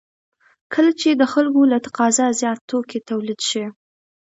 کله 0.73 0.91
چې 0.99 1.09
د 1.13 1.23
خلکو 1.33 1.61
له 1.71 1.77
تقاضا 1.85 2.27
زیات 2.39 2.59
توکي 2.69 2.99
تولید 3.09 3.39
شي 3.49 3.65